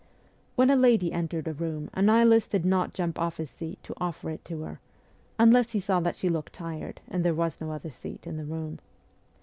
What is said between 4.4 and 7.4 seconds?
to her unless he saw that she looked tired and there